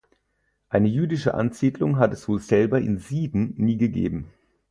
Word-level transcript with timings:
Eine 0.67 0.87
jüdische 0.87 1.35
Ansiedlung 1.35 1.97
hat 1.99 2.11
es 2.11 2.27
wohl 2.27 2.39
selber 2.39 2.81
in 2.81 2.97
Sieden 2.97 3.53
nie 3.57 3.77
gegeben. 3.77 4.31